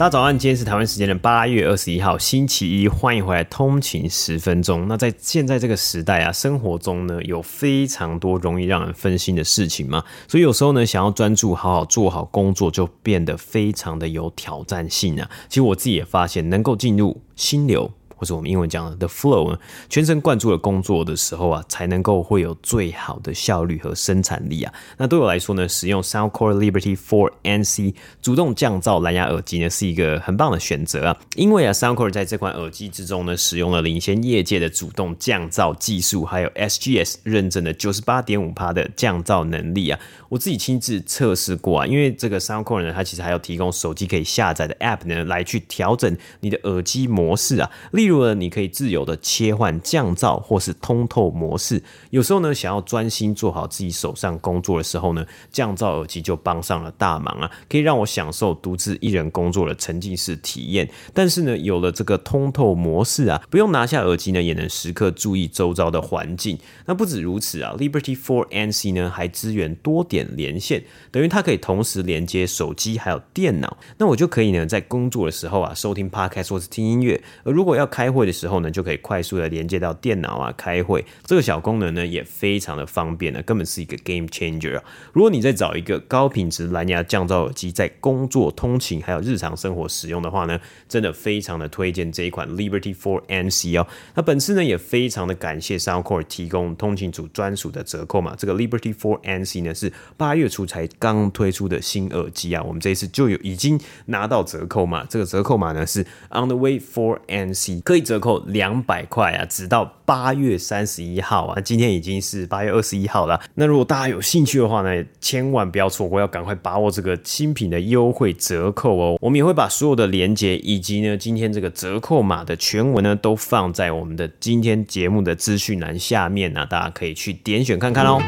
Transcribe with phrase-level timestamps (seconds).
[0.00, 4.88] 大家早安，今天是台湾时间的八月二十一号，星期一，欢迎回来通勤十分钟。
[4.88, 15.30] 那在现在这个时代啊，生活中呢有非常多容易让人分心的事情嘛，所以有时候呢，想要专注好好做好工作，就变得非常的有挑战性啊。
[15.50, 17.92] 其实我自己也发现，能够进入心流。
[18.20, 24.70] 或是我们英文讲的 the flow，全神贯注的工作的时候啊，才能够会有最好的效率和生产力啊。
[24.98, 31.16] 那对我来说呢，使用 Soundcore Liberty 4 NC 主动降噪蓝牙耳机呢，是一个很棒的选择啊。
[31.34, 39.98] 因为啊，Soundcore 在这款耳机之中呢，使用了领先业界的主动降噪技术，还有 SGS 认证的九十八点五帕的降噪能力啊。
[40.28, 47.70] 我自己亲自测试过啊，因为这个 Soundcore 呢，它其实还要提供手机可以下载的 App 呢，来去调整你的耳机模式啊。
[47.92, 51.82] 例如呢，你可以自由的切换降噪或是通透模式。
[52.10, 60.88] 有时候呢，想要专心做好自己手上工作的时候呢，降噪耳机就帮上了大忙啊，可以让我享受独自一人工作的沉浸式体验。
[61.14, 66.58] 但是呢，有了这个通透模式啊，不用拿下耳机呢，也能时刻注意周遭的环境。
[66.86, 73.76] 那不止如此啊，Liberty 4 NC 呢还支援多点连线，等于它可以同时连接手机还有电脑。
[73.98, 77.20] 那我就可以呢，在工作的时候啊，收听 Podcast 或是听音乐。
[77.44, 81.04] 而如果要开开会的时候呢，就可以快速的连接到电脑啊，开会。
[81.26, 84.82] 这个小功能呢，也非常的方便呢，根本是一个 game changer 啊。
[85.12, 93.86] 如果你在找一个高品质蓝牙降噪耳机，在工作、通勤还有日常生活使用的话呢，真的非常的推荐这一款 Liberty Four NC 哦。
[94.14, 98.34] 那本次呢，也非常的感谢 Soundcore 提供通勤组专属的折扣码。
[98.34, 105.04] 这个 Liberty Four NC 呢，是八月初才刚推出的新耳机啊，我们这一次就有已经拿到折扣码。
[105.04, 111.60] 这个折扣码呢是 On the Way for NC，可以折扣两百块啊，直到八月三十一号啊。
[111.60, 113.40] 今天已经是八月二十一号了。
[113.56, 119.18] 那如果大家有兴趣的话呢，千万不要错过，要赶快把握这个新品的优惠折扣哦。
[119.20, 128.20] 我们也会把所有的链接以及呢今天这个折扣码的全文呢，都放在我们的今天节目的资讯栏下面啊，大家可以去点选看看哦。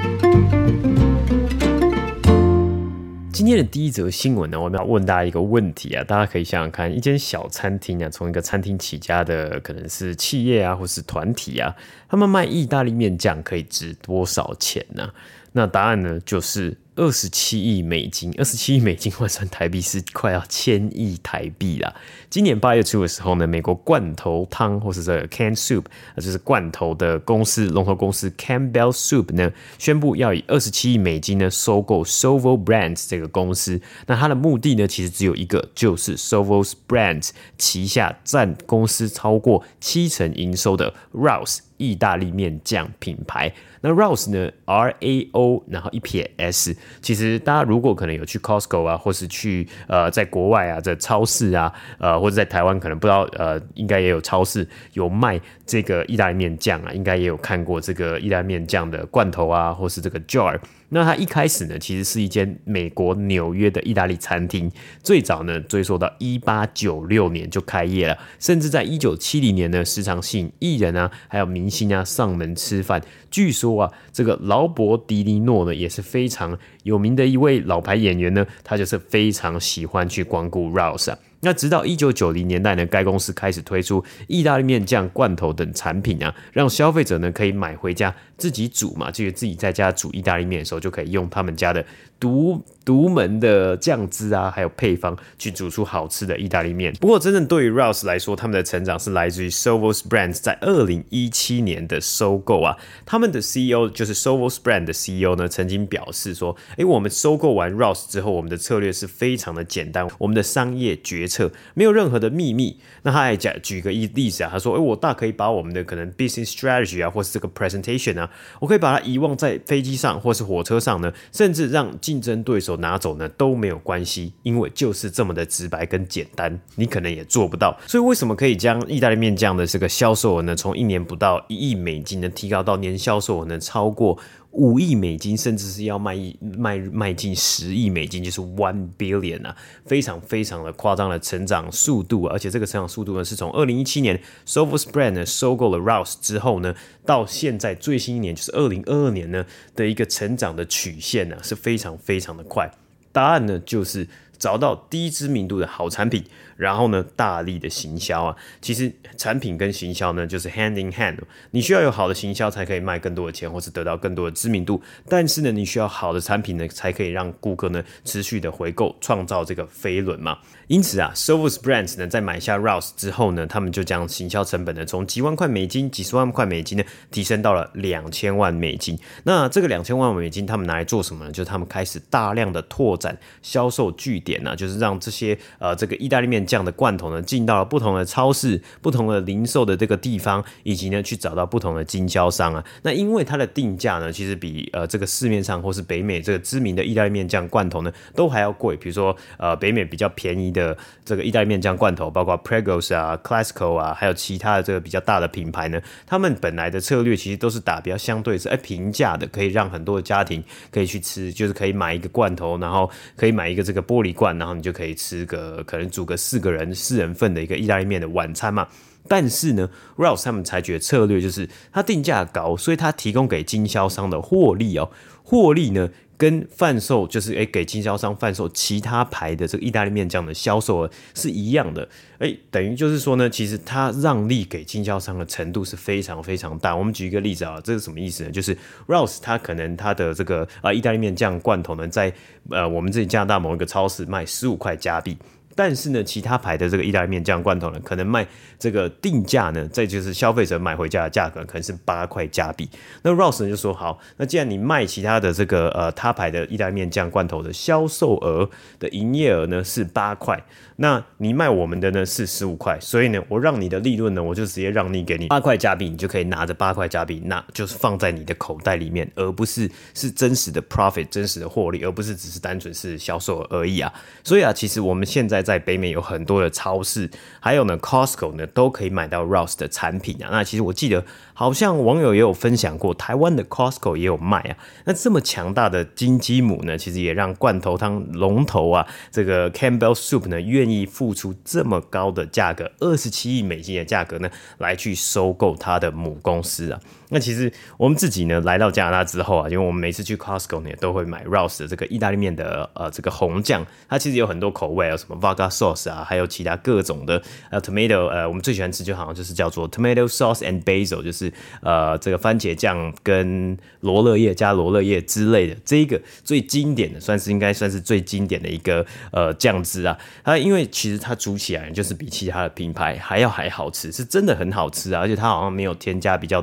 [3.32, 11.74] 今天的第一则新闻呢，我们要问大家一个问题啊，大家可以想想看，一间小餐厅啊，从一个餐厅起家的，可能是企业啊，或是团体啊，
[12.10, 15.10] 他们卖意大利面酱可以值多少钱呢？
[15.52, 16.76] 那答案呢，就是。
[16.94, 21.94] 二十七亿美金，二十七亿美金换算台币是快要千亿台币啦。
[22.28, 25.84] 今年八月初的时候呢，美国罐头汤或是这个 canned soup，
[26.16, 33.80] 就是罐头的公司龙头公司 Campbell Soup 呢，宣布要以二十七亿美金呢收购 Sovo Brands 这个公司。
[34.06, 43.52] 那它的目的呢，其实只有一个，就是 Sovo Brands 旗下占公司超过七成营收的 Rouse 意大利面酱品牌。
[43.80, 46.76] 那 Rouse 呢，R A O，然后一撇 S。
[47.00, 60.56] 其实大家如果可能有去 Costco 啊，或是去呃在国外啊这超市啊，呃或者在台湾可能不知道呃应该也有超市有卖这个意大利面酱啊，应该也有看过这个意大利面酱的罐头啊，或是这个 jar。
[60.94, 64.70] 那它一开始呢，其实是一间美国纽约的意大利餐厅，
[65.02, 73.02] 最早呢追溯到一八九六年就开业了，甚至在一九七零年呢，时常吸引艺人啊，还有明星啊上门吃饭。
[73.30, 81.18] 据说啊，这个劳勃迪尼诺呢也是非常有名的一位老牌演员呢，他就是非常喜欢去光顾 Rao's 啊。
[81.44, 91.84] 那直到一九九零年代呢，该公司开始推出意大利面酱、罐头等产品啊，让消费者呢可以买回家自己煮嘛，就是自己在家煮意大利面的时候就可以用他们家的
[92.22, 96.92] 独独门的酱汁啊，还有配方去煮出好吃的意大利面。
[97.00, 102.76] 不过，真正对于 Rao's 来说，他们的成长是来自于 Sovos Brands 在二零一七年的收购啊。
[103.04, 118.30] 他们的 CEO 就是 Sovos Brand 的 CEO 呢，曾经表示说：“诶，我们收购完 Rao's 之后，我们的策略是非常的简单，我们的商业决策没有任何的秘密。”那他还讲举个例子啊，他说：“诶，我大可以把我们的可能 business strategy 啊，或是这个 presentation 啊，
[118.60, 127.74] 我可以把它遗忘在飞机上或是火车上呢，甚至让竞争对手拿走呢都没有关系，因为就是这么的直白跟简单，你可能也做不到。
[127.86, 134.18] 所以为什么可以将意大利面酱的这个销售额呢，从一年不到一亿美金呢，提高到年销售额呢超过
[134.52, 139.56] 五亿美金，甚至是要卖一卖卖进十亿美金，就是 one billion 啊，
[139.86, 146.74] 非常非常的夸张的成长速度，而且这个成长速度呢，是从二零一七年 s o v o s Brand 呢收购了 Rouse 之后呢，
[147.06, 149.44] 到现在最新一年就是二零二二年呢
[149.74, 152.70] 的一个成长的曲线呢，是非常非常的快。
[153.10, 154.06] 答案呢就是
[154.42, 156.24] 找到低知名度的好产品。
[156.56, 161.18] 然后呢，大力的行销啊，其实产品跟行销呢就是 hand in hand。
[161.50, 164.80] 你需要有好的行销才可以卖更多的钱，或是得到更多的知名度。
[165.08, 170.38] 但是呢，你需要好的产品呢，才可以让顾客呢持续的回购，创造这个飞轮嘛。
[170.68, 178.96] 因此啊，Service Brands 呢在买下 Rouse 之后呢，他们就将行销成本呢从几万块美金、几十万块美金呢提升到了两千万美金。
[179.24, 181.32] 那这个两千万美金他们拿来做什么呢？
[181.32, 186.42] 就是他们开始大量的拓展销售据点啊，就是让这些呃这个意大利面。
[186.44, 192.62] 酱的罐头呢，进到了不同的超市、不同的零售的这个地方，以及呢，去找到不同的经销商啊。
[192.82, 198.76] 那因为它的定价呢，其实比呃这个市面上或是北美这个知名的意大利面酱罐头呢，都还要贵。
[198.76, 218.68] 比如说呃北美比较便宜的这个意大利面酱罐头，包括 Pregos 啊、Classico 啊，还有其他的这个比较大的品牌呢，他们本来的策略其实都是打比较相对是哎平价的，可以让很多的家庭可以去吃，就是可以买一个罐头，然后可以买一个这个玻璃然后你就可以吃个可能煮个四个人四人份的一个意大利面的晚餐嘛，
[219.08, 224.90] 但是呢，Rouse 他们采取的策略就是它定价高，所以它提供给经销商的获利哦，
[225.22, 231.88] 获利呢跟贩售就是诶给经销商贩售其他牌的这个意大利面酱的销售额是一样的，
[232.18, 236.76] 诶等于就是说呢，其实它让利给经销商的程度是非常非常大。
[236.76, 238.30] 我们举一个例子啊，这是什么意思呢？
[238.30, 238.56] 就是
[238.86, 242.12] Rouse 它可能它的这个啊意大利面酱罐头呢，在
[242.50, 245.16] 呃我们这里加拿大某一个超市卖十五块加币。
[245.54, 248.26] 但是呢，其他牌的这个意大利面酱罐头呢，可能卖
[248.58, 252.68] 这个定价呢，这就是消费者买回家的价格，可能是八块加币。
[253.02, 260.42] 那 Ross 呢就说好，那既然你卖其他的这个呃他牌的意大利面酱罐头的销售额的营业额呢是八块，
[260.76, 273.92] 那你卖我们的呢是十五块，所以呢，我让你的利润呢，我就直接让利给你八块加币，你就可以拿着八块加币，那就是放在你的口袋里面，而不是是真实的 profit，真实的获利，而不是只是单纯是销售额而已啊。
[274.24, 275.41] 所以啊，其实我们现在。
[275.42, 277.10] 在北美有很多的超市，
[277.40, 280.28] 还有呢，Costco 呢都可以买到 Rose 的产品啊。
[280.30, 281.04] 那其实我记得
[281.34, 284.56] 好像网友也有分享过，台湾的 Costco 也有卖啊。
[284.84, 296.80] 那这么强大的金鸡母呢，其实也让罐头汤龙头啊，这个 Campbell Soup 呢愿意付出这么高的价格，二十七亿美金的价格呢，来去收购它的母公司啊。
[297.14, 311.21] 那其实我们自己呢来到加拿大之后啊，因为我们每次去 Costco 呢都会买 Rouse 的这个意大利面的呃这个红酱，它其实有很多口味啊，什么 Vodka Sauce 啊，还有其他各种的呃 Tomato 呃我们最喜欢吃就好像就是叫做 Tomato Sauce and Basil，就是
[311.60, 326.42] 呃这个番茄酱跟罗勒叶加罗勒叶之类的，这一个最经典的算是应该算是最经典的一个呃酱汁啊，它因为其实它煮起来就是比其他的品牌还要还好吃，是真的很好吃啊，而且它好像没有添加比较。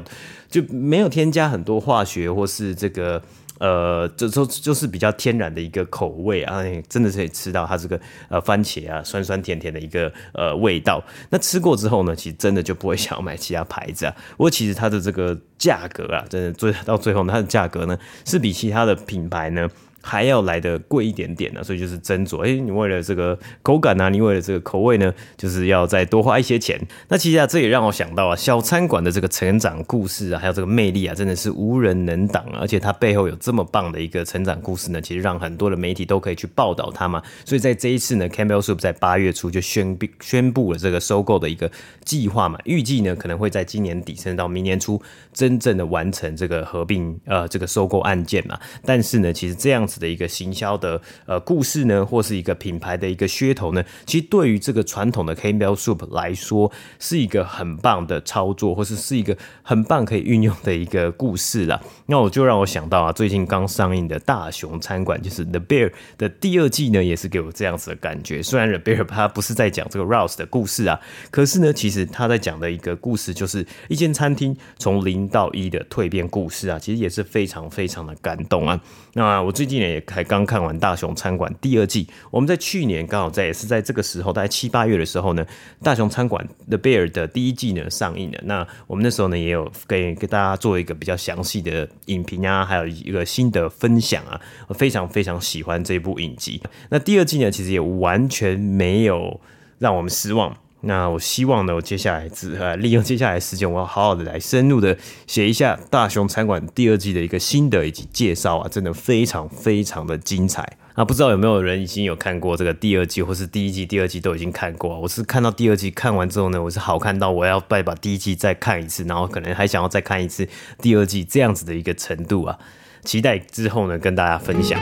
[0.49, 3.21] 就没有添加很多化学或是这个
[3.59, 11.03] 呃，就就就是比较天然的一个口味啊，真的是可以吃到它这个呃番茄啊酸酸甜甜的一个呃味道。
[11.29, 14.15] 那吃过之后呢，其实真的就不会想要买其他牌子啊。
[14.31, 19.69] 不过其实它的这个价格啊，真的最到最后，它的价格呢是比其他的品牌呢。
[20.01, 22.39] 还要来的贵一点点呢，所以就是斟酌。
[22.39, 26.79] 哎，你为了这个口感啊，你为了这个口味呢，就是要再多花一些钱。
[27.09, 32.59] 那其实啊，这也让我想到啊，小餐馆的这个成长故事啊，还有这个魅力啊，真的是无人能挡啊。
[32.61, 37.21] 而且它背后有这么棒的一个成长故事呢，其实让很多的媒体都可以去报道它嘛。
[37.43, 41.69] 所以在这一次呢，Campbell Soup 在八月初就宣布宣布了这个收购的一个
[42.05, 45.01] 计划嘛，预计呢可能会在今年底甚至到明年初
[45.33, 48.57] 真正的完成这个合并呃这个收购案件嘛。
[48.85, 49.88] 但是呢，其实这样。
[49.97, 56.69] 的一个行销的呃故事呢，或是一个品牌的一个噱头呢，其实对于这个传统的 Campbell Soup 来说，
[56.99, 61.81] 是一个很棒的操作，或是是一个很棒可以运用的一个故事啦。
[62.07, 68.43] 那我就让我想到啊，最近刚上映的大熊餐馆，就是 The Bear 的第二季呢，也是给我这样子的感觉。
[68.43, 70.99] 虽然 The Bear 它不是在讲这个 Rouse 的故事啊，
[71.31, 78.79] 可是呢，其实他在讲的一个故事，就是一间餐厅从零到一的蜕变故事啊，其实也是非常非常的感动啊。
[79.13, 79.78] 那我最近。
[79.79, 85.45] 年也才刚看完《大熊餐馆》第二季，我们在去年刚好在也是在这个时候，大概七八月的时候呢，
[85.83, 88.39] 《大熊餐馆》The Bear 的第一季呢上映了。
[88.43, 96.61] 那我们那时候呢也有给给大家做一个比较详细的影评啊，还有一个新的分享啊，我非常非常喜欢这部影集。
[96.89, 99.39] 那第二季呢，其实也完全没有
[99.79, 100.55] 让我们失望。
[100.81, 110.77] 那我希望呢，我接下来只呃利用接下来时间，我要好好的来深入的写一下《大雄餐馆》第二季的一个心得以及介绍啊，真的非常非常的精彩。
[110.95, 114.99] 那不知道有没有人已经有看过这个第二季，或是第一季、第二季都已经看过？
[114.99, 120.47] 我是看到第二季看完之后呢，我是好看到我要再把第一季再看一次，然后可能还想要再看一次
[120.81, 122.57] 第二季这样子的一个程度啊，
[123.03, 124.77] 期待之后呢跟大家分享。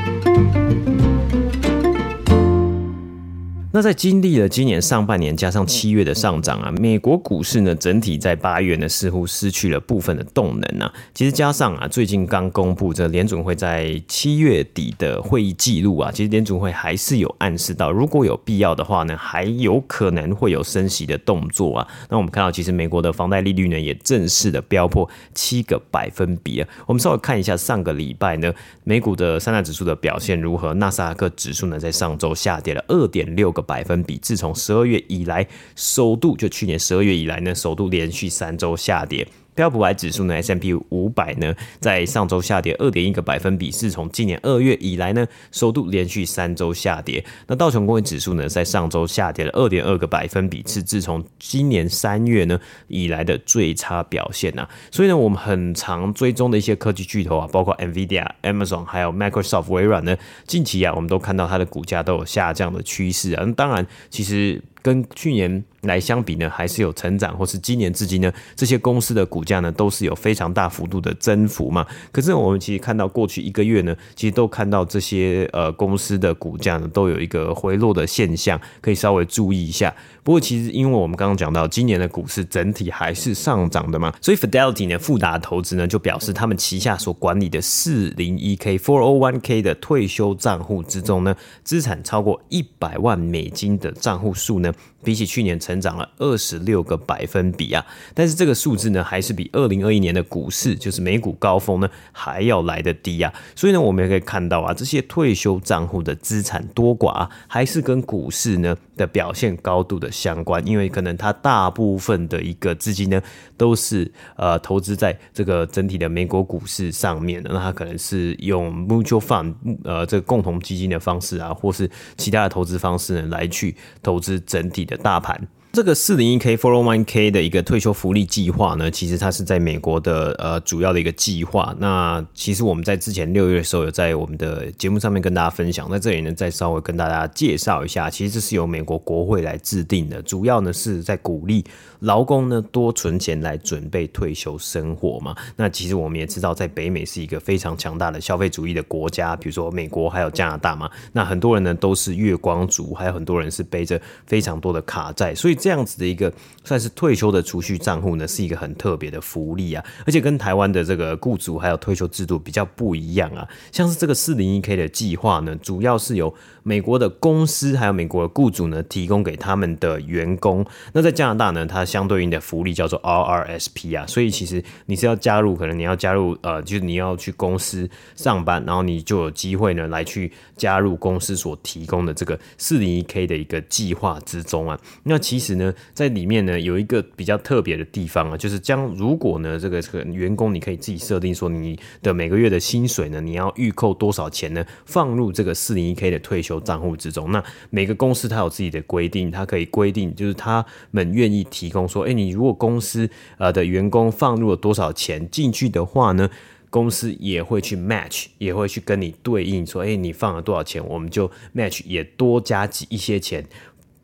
[3.73, 10.91] 那在经历了今年上半年加上七月的上涨啊，美国股市呢整体在八月呢似乎失去了部分的动能啊。
[11.13, 21.87] 其实加上啊，最近刚公布这联准会在七月底的会议记录啊，其实联准会还是有暗示到，如果有必要的话呢，还有可能会有升息的动作啊。
[22.09, 26.67] 那我们看到，其实美国的房贷利率呢也正式的飙破七个百分比啊。
[26.85, 28.51] 我们稍微看一下上个礼拜呢，
[28.85, 30.73] 美股的三大指数的表现如何？
[30.75, 33.67] 纳斯达克指数呢在上周下跌了二点六个。
[33.67, 35.45] 百分比，自从十二月以来，
[35.75, 39.27] 首度就去年十二月以来呢，首度连续三周下跌。
[39.57, 47.25] 标普百指数呢，S M P 五百呢，在上周下跌二点一个百分比，是从今年二月以来呢，首度连续三周下跌。
[47.47, 54.69] 那道琼工业指数呢，在上周下跌了二点二个百分比，是自从今年三月呢以来的最差表现呐。
[54.91, 63.43] 所以呢，我们很常追踪的一些科技巨头啊，包括 NVIDIA、Amazon 还有 Microsoft 微软呢，近期啊，我们都看到它的股价都有下降的趋势啊。
[63.43, 64.61] 那当然，其实。
[64.83, 71.85] 跟去年来相比呢，还是有成长，或是今年至今呢，这些公司的股价呢，都是有非常大幅度的增幅嘛。
[72.11, 79.93] 可是我们其实看到过去一个月呢，其实都看到这些呃公司的股价呢，都有一个回落的现象，可以稍微注意一下。
[80.23, 94.73] 不过其实因为我们刚刚讲到，今年的股市整体还是上涨的嘛，所以 Fidelity 呢，富达投资呢，就表示他们旗下所管理的四零一 K Four O One K 的退休账户之中呢，资产超过一百万美金的账户数呢。
[95.03, 103.33] 比起去年成长了二十六个百分比啊，但是这个数字呢，还是比二零二一年的股市，就是美股高峰呢，还要来得低啊。
[103.55, 113.21] 所以呢，我们也可以看到啊，这些退休账户的资产多寡啊，还是跟股市呢的表现高度的相关，因为可能它大部分的一个资金呢，
[113.55, 125.47] 都是呃投资在这个整体的美国股市上面的，那它可能是用 mutual fund 呃这个共同基金的方式啊，或是其他的投资方式呢，来去投资整体的大盘。
[125.77, 131.71] 这个四零一 K four o one K 的一个退休福利计划呢，其实它是在美国的呃主要的一个计划。
[131.77, 141.63] 那其实我们在之前六月的时候有在我们的节目上面跟大家分享，在这里呢再稍微跟大家介绍一下，其实这是由美国国会来制定的，主要呢是在鼓励
[141.99, 145.35] 劳工呢多存钱来准备退休生活嘛。
[145.55, 150.89] 那其实我们也知道，在北美是一个非常强大的消费主义的国家，比如说美国还有加拿大嘛。
[151.13, 155.55] 那很多人呢都是月光族，还有很多人是背着非常多的卡债，所以。
[155.67, 156.31] 这样子的一个
[156.63, 163.45] 算是退休的储蓄账户呢，是一个很特别的福利啊，而且跟台湾的这个雇主还有退休制度比较不一样啊。
[163.69, 166.33] 像是这个四零一 K 的计划呢，主要是由
[166.63, 170.65] 美国的公司还有美国的雇主呢提供给他们的员工。
[170.93, 174.07] 那在加拿大呢，它相对应的福利叫做 RRSP 啊。
[174.07, 184.79] 所以其实你是要加入，可能你要加入呃，就是你要去公司上班，然后你就有机会呢来去加入公司所提供的这个四零一 K 的一个计划之中啊。
[185.03, 185.56] 那其实。
[185.57, 194.65] 呢，在里面呢有一个比较特别的地方啊，就是将如果呢这个这个员工你可以自己设定说你的每个月的薪水呢，你要预扣多少钱呢？
[194.85, 197.31] 放入这个四零一 K 的退休账户之中。
[197.31, 206.29] 那每个公司它有自己的规定，它可以规定就是他们愿意提供说，哎，你如果公司呃的员工放入了多少钱进去的话呢，
[206.69, 213.45] 公司也会去 match，也会去跟你对应说，哎，你放了多少钱，我们就 match 也多加几一些钱。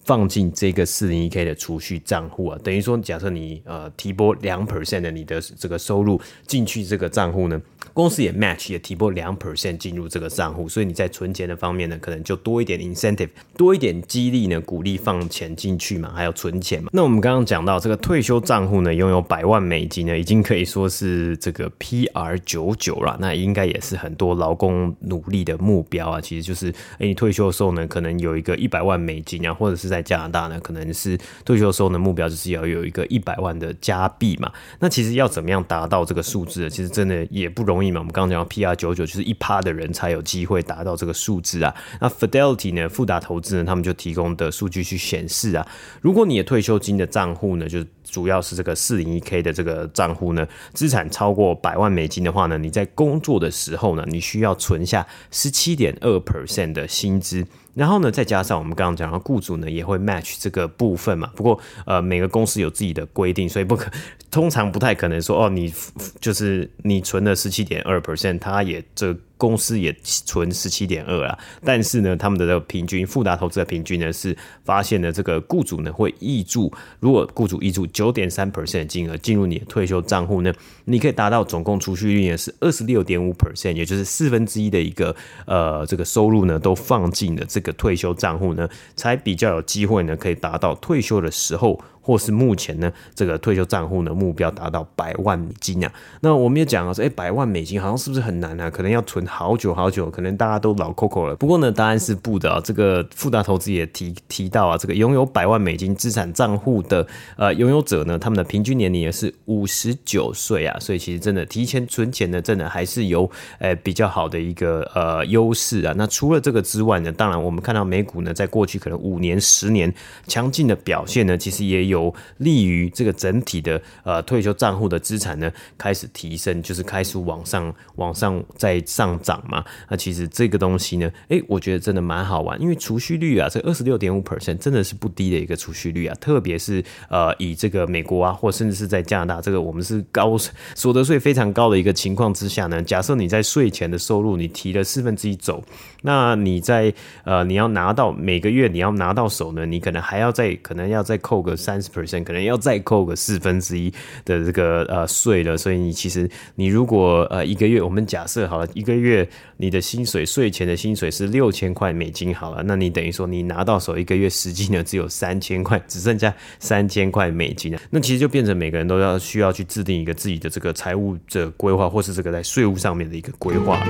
[0.05, 7.61] 放进这个四零一 K 的储蓄账户啊，等于说，假设你呃提拨两 percent 的你的这个收入进去这个账户呢，
[7.93, 16.89] 公司也 match 也提拨两 percent 进入这个账户，所以你在存钱的方面呢，可能就多一点 incentive，多一点激励呢，鼓励放钱进去嘛，还有存钱嘛。
[16.91, 26.19] 那我们刚刚讲到这个退休账户呢，拥有百万美金呢，已经可以说是这个 PR 九九了，那应该也是很多劳工努力的目标啊。
[26.19, 26.69] 其实就是，
[26.99, 29.93] 哎，你退休的时候呢，可能有一个一百万美金啊，或者是。
[29.93, 34.51] 在加拿大呢，可能是退休的时候呢目标就是要有一个一百万的加币嘛。
[34.79, 36.67] 那其实要怎么样达到这个数字？
[36.67, 37.99] 其实真的也不容易密码。
[37.99, 41.75] 我们刚刚讲到 PR 九九，就是一趴的人才有机会达到这个数字啊。
[41.99, 45.67] 那 Fidelity 呢，富达投资呢，他们就提供的数据去显示啊，
[46.01, 57.45] 如果你的退休金的账户呢，就主要是这个四零一 K 的这个账户呢，资产超过百万美金的话呢，你在工作的时候呢，你需要存下十七点二 percent 的薪资。
[57.73, 61.29] 然后呢，再加上我们刚刚讲到雇主呢也会 match 这个部分嘛。
[61.35, 63.91] 不过呃，每个公司有自己的规定，所以不可
[64.29, 65.73] 通常不太可能说哦，你
[66.19, 69.15] 就是你存了十七点二 percent，他也这。
[69.43, 74.33] 公司也存十七点二啊，但是呢，他们的平均富达投资的平均呢是
[74.63, 76.71] 发现呢这个雇主呢会挹注，
[77.01, 80.53] 如果雇主挹注九点三 percent 金额进入你的退休账户呢，
[80.85, 85.13] 你可以达到总共储蓄率呢是二十六点五 percent，也就是四分之一的一个
[85.45, 91.77] 呃这个收入呢都放进了这个退休账户呢，才比较有机会呢可以达到退休的时候。
[92.03, 95.91] 或是目前呢，这个退休账户呢目标达到百万美金啊。
[96.19, 98.69] 那我们也讲了说，哎，百万美金好像是不是很难啊？
[98.69, 101.33] 可能要存好久好久，可能大家都老扣扣了。
[101.37, 102.61] 不过呢，答案是不的啊。
[102.61, 107.07] 这个富达投资也提提到啊，这个拥有百万美金资产账户的
[107.37, 110.77] 呃拥有者呢，他们的平均年龄也是五十九岁啊。
[110.81, 115.93] 所以其实真的提前存钱呢，真的还是有呃比较好的一个呃优势啊。
[115.95, 119.93] 那除了这个之外呢，当然我们看到美股呢，在过去可能五年、十年
[120.27, 121.92] 强劲的表现呢，其实也有。
[121.93, 129.63] 有利于这个整体的呃退休账户的资产呢开始提升，就是开始往上往上再上涨嘛。
[129.89, 136.15] 那其实这个东西呢，哎，我觉得真的蛮好玩，因为储蓄率啊，这二十六点五 percent 真的是不低的一个储蓄率啊。
[136.19, 140.35] 特别是呃以这个美国啊，或甚至是在加拿大，这个我们是高
[140.73, 145.63] 所得税非常高的一个情况之下呢，假设你在税前的收入你提了四分之一走，
[146.01, 146.91] 那你在
[147.23, 151.82] 呃你要拿到每个月你要拿到手呢，你可能还要再可能要再扣个三。
[151.89, 153.91] Percent 可能要再扣个四分之一
[154.25, 173.85] 的这个呃税了，所以你其实你如果呃一个月，我们假设好了，一个月你的薪水税前的薪水是六千块美金好了，那你等于说你拿到手一个月实际呢只有三千块，只剩下三千块美金了，那其实就变成每个人都要需要去制定一个自己的这个财务的规划，或是这个在税务上面的一个规划。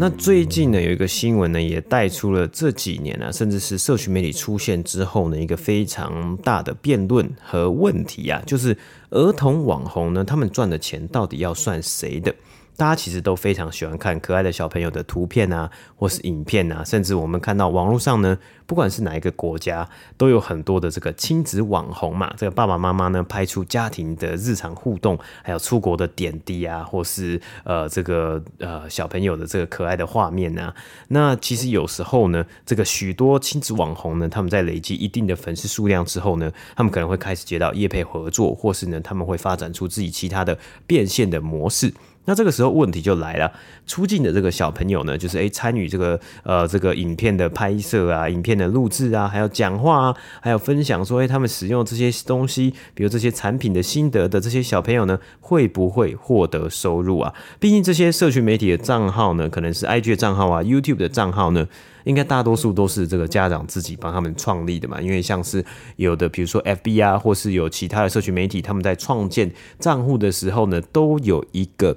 [0.00, 8.74] 那最近呢，有一个新闻呢，也带出了这几年啊，甚至是社群媒体出现之后呢，一个非常大的辩论和问题啊，就是
[9.10, 12.34] 儿童网红呢，他们赚的钱到底要算谁的？
[12.80, 22.32] 大家其实都非常喜欢看可爱的小朋友的图片啊，或是影片啊，甚至我们看到网络上呢，不管是哪一个国家，都有很多的这个亲子网红嘛。
[22.38, 30.74] 这个爸爸妈妈呢，拍出家庭的日常互动，还有出国的点滴啊，或是呃这个呃小朋友的这个可爱的画面啊。
[31.08, 41.92] 那其实有时候呢，这个许多亲子网红呢，他们在累积一定的粉丝数量之后呢，他们可能会开始接到业配合作，或是呢，他们会发展出自己其他的变现的模式。
[42.30, 43.52] 那这个时候问题就来了，
[43.88, 57.34] 出镜的这个小朋友呢，就是诶参与这个呃这个影片的拍摄啊，影片的录制啊，还有讲话啊，还有分享说诶他们使用这些东西，比如这些产品的心得的这些小朋友呢，会不会获得收入啊？
[57.58, 61.66] 毕竟这些社群媒体的账号呢，可能是 IG 的账号啊，YouTube 的账号呢，
[62.04, 65.64] 应该大多数都是这个家长自己帮他们创立的嘛，因为像是
[65.96, 71.96] 有的比如说 FB 啊，或是有其他的社群媒体，他们在创建账户的时候呢，都有一个。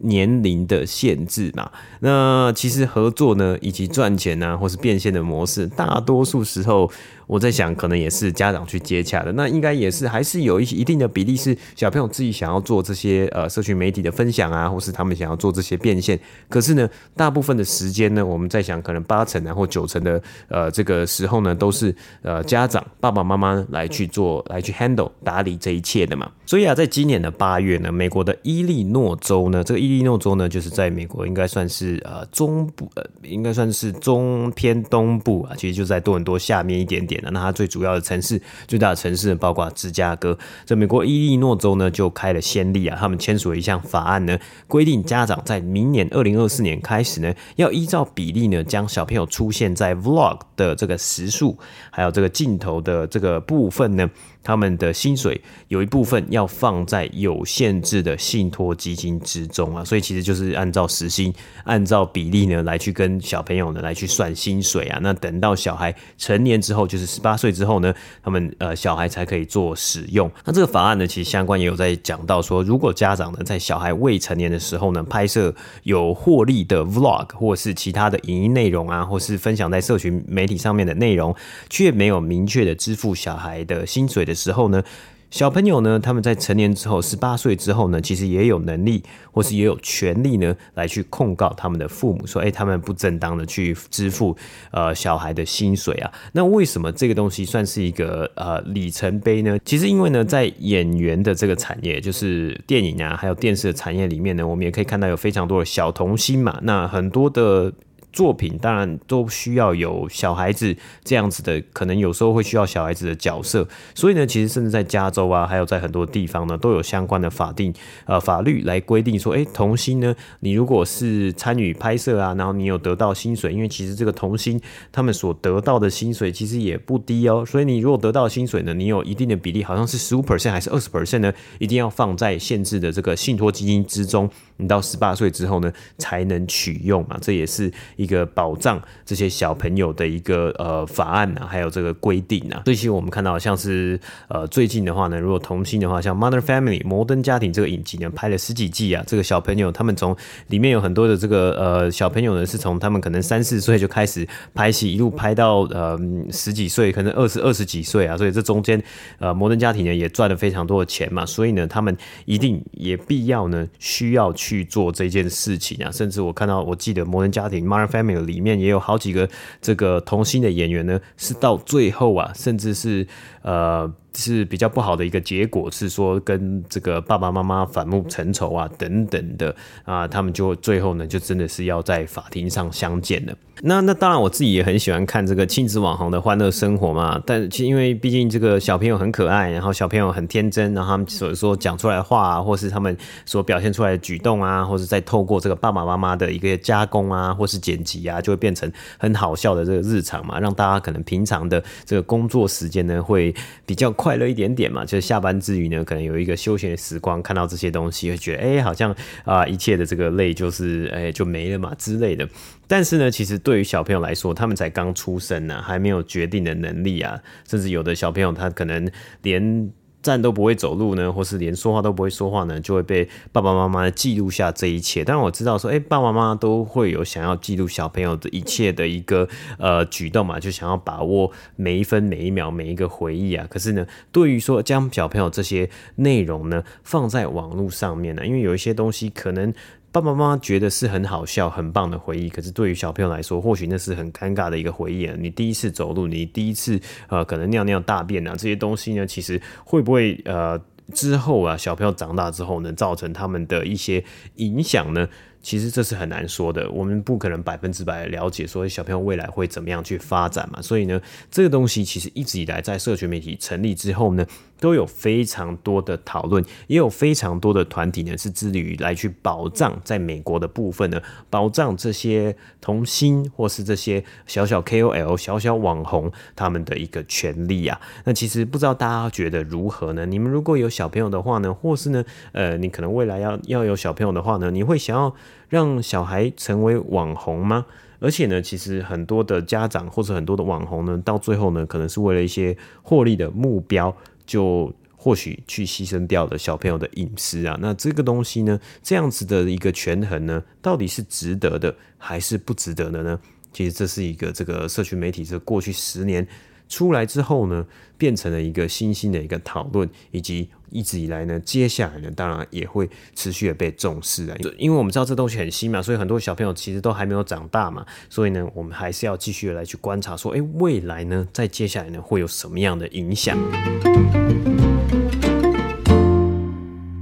[0.00, 6.90] 年龄的限制嘛，那其实合作呢，以及赚钱呢、啊，或是变现的模式，大多数时候。
[7.28, 16.18] 我在想，可能也是家长去接洽的，那应该也是还是有一些一定的比例是小朋友自己想要做这些呃社群媒体的分享啊，或是他们想要做这些变现。
[16.48, 26.30] 可是呢，大部分的时间呢，我们在想，可能八成然后九成的呃这个时候呢，都是呃家长爸爸妈妈来去做来去 handle 打理这一切的嘛。
[26.46, 37.17] 所以啊，在今年的八月呢，美国的伊利诺州呢，这个伊利诺州呢，就是在美国应该算是呃中部呃应该算是中偏东部啊，其实就在多伦多下面一点点。
[37.22, 40.36] 那它最主要的城市，最大的城市包括芝加哥。
[40.64, 51.58] 这美国伊利诺州呢，就开了先例啊，他们签署了一项法案呢，规定家长在明年二零二四年开始呢，要依照比例呢，将小朋友出现在 Vlog 的这个时数，
[51.90, 54.08] 还有这个镜头的这个部分呢。
[54.48, 61.30] 他们的薪水有一部分要放在有限制的信托基金之中啊，所以其实就是按照时薪、
[61.64, 64.98] 按照比例呢来去跟小朋友呢来去算薪水啊。
[65.02, 70.30] 那等到小孩成年之后，就是十八岁之后呢，他们呃小孩才可以做使用。
[70.46, 81.36] 那这个法案呢，其实相关也有在讲到说，如果家长呢在小孩未成年的时候呢，拍摄有获利的 Vlog 或是其他的影音内容啊，或是分享在社群媒体上面的内容，
[81.68, 84.82] 却没有明确的支付小孩的薪水的时候呢，
[85.30, 94.34] 小朋友呢，他们在成年之后，十八岁之后呢，其实也有能力，或是也有权利呢，来去控告他们的父母，说，哎，他们不正当的去支付
[94.70, 96.10] 呃小孩的薪水啊。
[96.32, 99.58] 那为什么这个东西算是一个呃里程碑呢？
[99.64, 106.58] 其实因为呢，在演员的这个产业，就是电影啊，还有电视的产业里面呢，我们也可以看到有非常多的小童星嘛。
[106.62, 107.72] 那很多的。
[108.18, 113.64] 作品，当然都需要有小孩子这样子的，可能有时候会需要小孩子的角色。
[113.94, 117.72] 所以呢，其实甚至在加州啊，还有在很多地方呢，都有相关的法定
[118.06, 127.44] 呃法律来规定说，哎，童星呢，你如果是参与拍摄啊，然后你有得到薪水，因为其实这个童星他们所得到的薪水其实也不低哦。
[127.46, 134.28] 所以你如果得到薪水呢，你有一定的比例，好像是十五 percent 还是二十 percent 呢，一定要放在限制的这个信托基金之中。
[134.60, 142.62] 你到十八岁之后呢，才能取用嘛，这也是一一个保障这些小朋友的一个呃法案啊，还有这个规定啊。
[142.64, 150.16] 所以其实我们看到像是呃最近的话呢，如果童星的话，像《Modern Family》摩登家庭这个影集呢，拍了十几季啊，这个小朋友他们从
[150.46, 155.98] 里面有很多的这个呃小朋友呢，是从他们可能三四岁就开始拍戏，一路拍到呃
[156.30, 158.80] 十几岁，可能二十二十几岁啊，所以这中间
[159.18, 164.68] 呃摩登家庭呢也赚了非常多的钱嘛，所以呢他们一定也必要呢需要去。
[164.68, 169.28] 做这件事情啊，甚至我看到，我记得《摩登家庭》（Modern Family） 里面也有好几个
[169.60, 173.06] 这个童星的演员呢，是到最后啊，甚至是
[173.42, 173.92] 呃。
[174.14, 183.34] 是比较不好的一个结果，是说跟这个爸爸妈妈反目成仇啊，等等的啊，他们就最后呢，就真的是要在法庭上相见了。
[183.60, 187.20] 那那当然，我自己也很喜欢看这个亲子网红的欢乐生活嘛。
[187.26, 203.34] 但其因为毕竟这个小朋友很可爱，然后小朋友很天真，然后他们所说讲出来的话啊，或是他们所表现出来的举动啊，或是在透过这个爸爸妈妈的一个加工啊，或是剪辑啊，就会变成很好笑的这个日常嘛，让大家可能平常的这个工作时间呢，会
[203.66, 212.28] 比较快乐一点点嘛，就是下班之余呢，可能有一个休闲的时光，看到这些东西，会觉得哎、好像啊，一切的这个累就是哎、就没了嘛之类的。
[212.68, 218.88] 但是呢，其实对于小朋友来说，他们才刚出生呢、还没有决定的能力啊，甚至有的小朋友他可能
[219.22, 219.68] 连。
[220.02, 225.04] 站都不会走路呢，或是连说话都不会说话呢，就会被爸爸妈妈记录下这一切。
[225.04, 233.46] 当然我知道说，哎、爸爸妈妈都会有想要记录小朋友的一切的一个呃举动嘛，就想要把握每一分每一秒每一个回忆啊。
[233.50, 239.52] 可是呢，对于说将小朋友这些内容呢放在网络上面呢，因为有一些东西可能。
[239.90, 245.10] 爸爸妈妈觉得是很好笑、很棒的回忆，可是对于小朋友来说，或许那是很尴尬的一个回忆。
[245.18, 250.60] 你第一次走路，你第一次呃，可能尿尿大便啊，这些东西呢，其实会不会呃
[250.92, 254.04] 之后啊，小朋友长大之后呢，造成他们的一些
[254.36, 255.08] 影响呢？
[255.48, 260.60] 其实这是很难说的，我们不可能百分之百了解说小朋友未来会怎么样去发展嘛。
[260.60, 264.26] 所以呢，这个东西其实一直以来在社群媒体成立之后呢，
[264.60, 277.80] 都有非常多的讨论，也有非常多的团体呢是致力于来去保障在美国的部分呢，保障这些童星或是这些小小 KOL、小小网红他们的一个权利啊。
[278.04, 280.04] 那其实不知道大家觉得如何呢？
[280.04, 285.14] 你们如果有小朋友的话呢，或是呢，呃，你可能未来要要有小朋友的话呢，你会想要
[285.48, 287.66] 让小孩成为网红吗？
[288.00, 297.58] 而且呢，其实很多的家长或者很多的网红呢，到最后呢，可能是为了一些获利的目标，就或许去牺牲掉了小朋友的隐私啊。
[297.60, 303.18] 那这个东西呢，这样子的一个权衡呢，到底是值得的还是不值得的呢？
[303.52, 306.26] 其实这是一个这个社群媒体这过去十年。
[306.68, 314.36] 出来之后呢，变成了一个新兴的一个讨论，以及一直以来呢，接下来呢，当然也会持续的被重视啊。
[314.56, 323.38] 因为我们知道这东西很新嘛，所以很多小朋友其实都还没有长大嘛，所以呢，我们还是要继续的来去观察，说，诶，未来呢，在接下来呢，会有什么样的影响？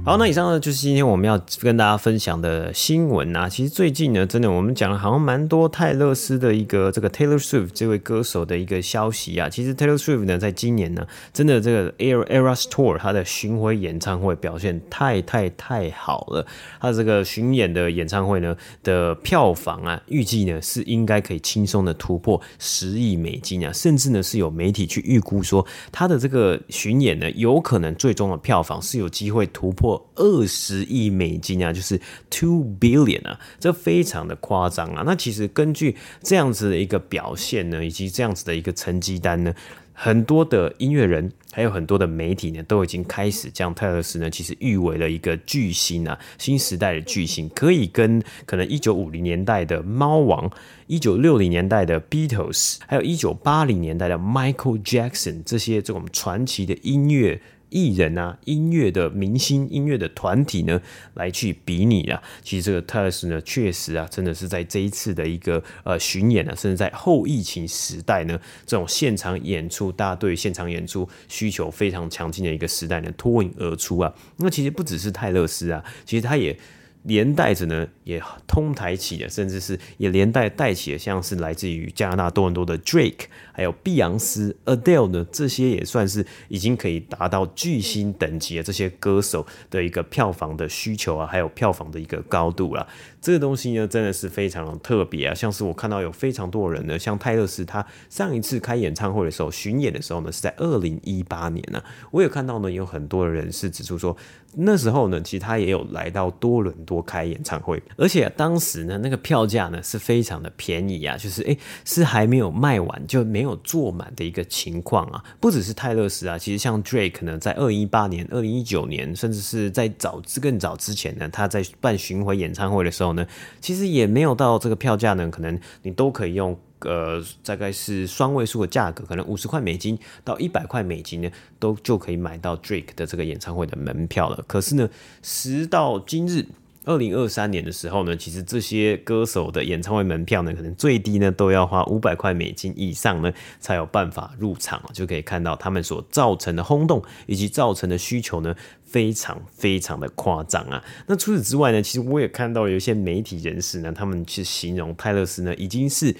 [0.07, 3.49] 好，那以上呢就是今天我们要跟大家分享的新闻啊。
[3.49, 9.49] 其实最近呢，真的我们讲了好像蛮多泰勒斯的一个这个 Taylor Swift 这位歌手的一个消息啊。
[9.49, 16.47] 其实 Taylor Swift 呢，在今年呢，真的这个 Eras Tour 他的巡回演唱会表现太太太好了。
[16.79, 29.96] 他这个巡演的演唱会呢的票房啊，预计呢是应该可以轻松的突破十亿美金啊，甚至呢是有媒体去预估说，他的这个巡演呢，有可能最终的票房是有机会突破。
[30.15, 35.03] 二十亿美金啊，就是 two billion 啊，这非常的夸张啊。
[35.05, 39.53] 那其实根据这样子的一个表现呢，以及这样子的一个成绩单呢，
[39.93, 50.49] 很多的音乐人还有很多的媒体呢，都已经开始将泰勒斯呢，其实誉为了一个巨星啊，新时代的巨星，可以跟可能一九五零年代的猫王、
[50.85, 57.41] 一九六零年代的 Beatles，还有一九八零年代的 Michael Jackson 这些这种传奇的音乐。
[57.69, 60.81] 艺人啊，音乐的明星、音乐的团体呢，
[61.13, 62.21] 来去比拟啊。
[62.41, 74.13] 其实这个泰勒斯呢，确实啊，真的是在这一次的一个呃巡演啊，甚至在后疫情时代呢，这种现场演出，大家对现场演出需求非常强劲的一个时代呢，脱颖而出啊。
[74.37, 76.57] 那其实不只是泰勒斯啊，其实他也。
[77.07, 92.85] 连带着呢，也通台起了，甚至是也连带带起了，像是来自于加拿大多伦多的 Drake，还有碧昂斯、Adele 呢，这些也算是已经可以达到巨星等级的这些歌手的一个票房的需求啊，还有票房的一个高度啊。
[93.27, 95.33] 这个东西呢，真的是非常特别啊！
[95.33, 101.83] 像是我看到有非常多人呢，像泰勒斯，他上一次开演唱会的时候，巡演的时候呢，是在二零一八年呢、啊。
[102.11, 104.15] 我有看到呢，有很多的人是指出说，
[104.55, 115.21] 那时候呢，其实他也有来到多伦多开演唱会，而且、啊、当时呢，那个票价呢是非常的便宜啊，就是诶，是还没有卖完就没有坐满的一个情况啊。
[115.41, 123.16] 不只是泰勒斯啊，其实像 Drake 呢，在二零一八年、二零一九年，甚至是在早更早之前呢，他在办巡回演唱会的时候。
[123.61, 134.43] 其实也没有到这个票价呢，可能你都可以用呃，大概是双位数的价格，可能五十块美金到一百块美金呢，都就可以买到 Drake 的这个演唱会的门票了。
[134.47, 134.89] 可是呢，
[135.21, 136.45] 时到今日。
[136.87, 150.81] 二零二三年的时候呢，其实这些歌手的演唱会门票呢，可能最低呢都要花五百块美金以上呢，才有办法入场，就可以看到他们所造成的轰动以及造成的需求呢，非常非常的夸张啊。
[151.07, 156.15] 那除此之外呢，其实我也看到有一些媒体人士呢，他们去形容泰勒斯呢，已经是。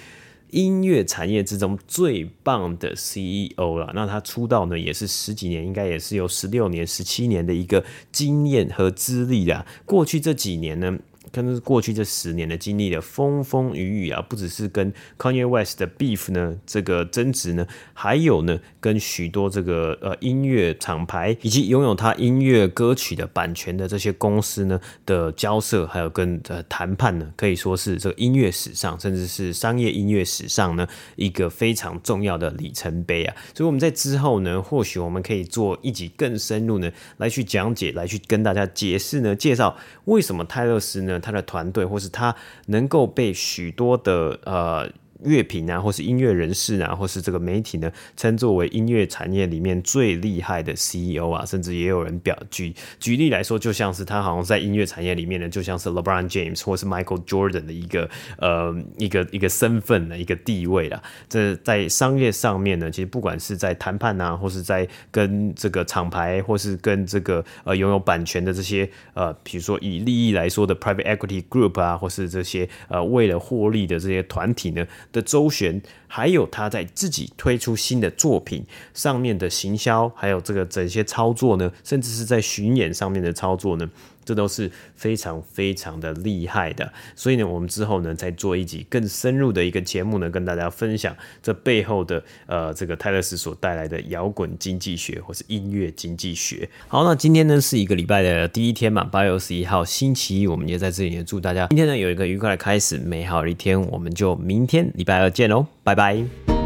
[0.51, 9.65] 音乐产业之中最棒的 CEO 了，那他出道呢也是十几年，应该也是有十六年、十七年的一个经验和资历啊。
[9.85, 10.97] 过去这几年呢。
[11.37, 33.35] 跟过去这十年的经历的风风雨雨啊，不只是跟 Kanye West 的 beef 呢，这个争执呢，还有呢，跟许多这个呃音乐厂牌以及拥有他音乐歌曲的版权的这些公司呢的交涉，还有跟呃谈判呢，可以说是这个音乐史上，甚至是商业音乐史上呢一个非常重要的里程碑啊。
[33.53, 41.19] 所以我们在之后呢，或许我们可以做一集更深入呢，来去讲解，来去跟大家解释呢，介绍为什么泰勒斯呢。
[41.27, 42.35] 他的团队，或是他
[42.67, 44.89] 能够被许多的呃。
[45.23, 61.01] 乐评啊，或是音乐人士啊，或是这个媒体呢，称作为音乐产业里面最厉害的 CEO 啊，甚至也有人表举举例来说，就像是他好像在音乐产业里面呢，就像是 LeBron James 或是 Michael Jordan 的一个呃一个一个身份的一个地位啦。
[61.27, 74.85] 这在商业上面呢，其实不管是在谈判啊，或是在跟这个厂牌，或是跟这个呃拥有版权的这些呃，比如说以利益来说的 Private Equity Group 啊，或是这些呃为了获利的这些团体呢。
[75.11, 83.89] 的周旋，还有他在自己推出新的作品上面的行销，还有这个整些操作呢，甚至是在巡演上面的操作呢。
[84.27, 96.69] 这都是非常非常的厉害的，所以呢，我们之后呢再做一集更深入的一个节目呢，跟大家分享这背后的呃这个泰勒斯所带来的摇滚经济学或是音乐经济学。
[96.89, 106.56] 好，那今天呢是一个礼拜的第一天嘛，八月二十一号星期一，我们也在这里呢祝大家今天呢有一个愉快的开始，美好的一天，我们就明天礼拜二见喽，拜拜。